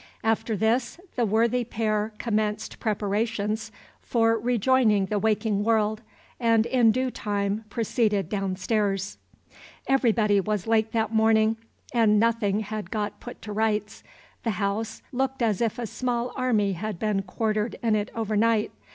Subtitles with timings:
[0.23, 6.01] After this, the worthy pair commenced preparations for rejoining the waking world,
[6.39, 9.19] and in due time proceeded downstairs.
[9.85, 11.55] Everybody was late that morning,
[11.93, 14.01] and nothing had got put to rights.
[14.41, 18.71] The house looked as if a small army had been quartered in it over night.